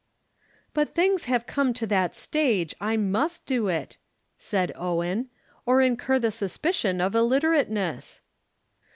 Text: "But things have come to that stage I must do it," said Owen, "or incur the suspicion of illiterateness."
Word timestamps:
"But 0.73 0.95
things 0.95 1.25
have 1.25 1.45
come 1.45 1.75
to 1.75 1.85
that 1.85 2.15
stage 2.15 2.73
I 2.81 2.97
must 2.97 3.45
do 3.45 3.67
it," 3.67 3.99
said 4.35 4.71
Owen, 4.75 5.29
"or 5.63 5.79
incur 5.79 6.17
the 6.17 6.31
suspicion 6.31 6.99
of 6.99 7.13
illiterateness." 7.13 8.21